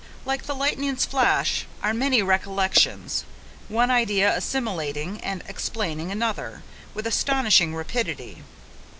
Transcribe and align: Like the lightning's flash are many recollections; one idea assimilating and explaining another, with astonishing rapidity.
Like 0.25 0.47
the 0.47 0.55
lightning's 0.55 1.05
flash 1.05 1.67
are 1.83 1.93
many 1.93 2.23
recollections; 2.23 3.23
one 3.69 3.91
idea 3.91 4.35
assimilating 4.35 5.21
and 5.23 5.43
explaining 5.47 6.09
another, 6.11 6.63
with 6.95 7.05
astonishing 7.05 7.75
rapidity. 7.75 8.41